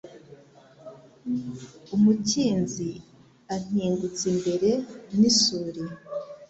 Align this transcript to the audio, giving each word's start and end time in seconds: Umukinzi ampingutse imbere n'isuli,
Umukinzi 1.95 2.89
ampingutse 3.55 4.23
imbere 4.33 4.69
n'isuli, 5.17 5.83